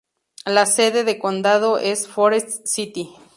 La 0.45 0.65
sede 0.65 1.03
de 1.03 1.19
condado 1.19 1.77
es 1.77 2.07
Forrest 2.07 2.65
City. 2.65 3.11